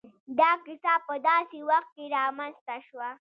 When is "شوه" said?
2.87-3.09